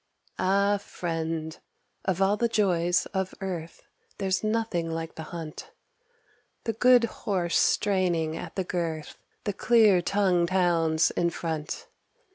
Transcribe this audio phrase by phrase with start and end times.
[0.39, 1.59] Ah, friend,
[2.05, 3.83] of all the joys of earth,
[4.17, 5.69] There's nothing like the hunt,
[6.63, 11.85] The good horse straining at the girth, The clear tongued hounds in front.